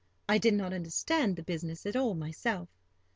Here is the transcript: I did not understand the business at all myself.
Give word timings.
I 0.27 0.39
did 0.39 0.55
not 0.55 0.73
understand 0.73 1.35
the 1.35 1.43
business 1.43 1.85
at 1.85 1.95
all 1.95 2.15
myself. 2.15 2.69